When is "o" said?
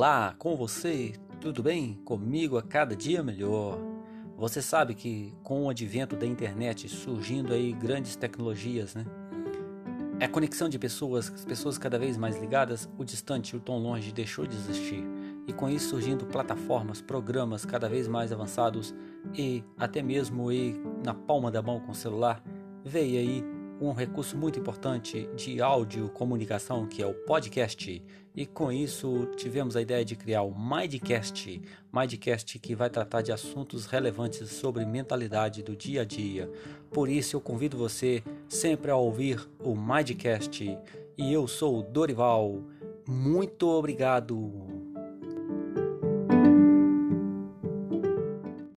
5.64-5.70, 12.96-13.04, 13.56-13.60, 21.90-21.96, 27.06-27.14, 30.42-30.54, 39.60-39.74, 41.80-41.82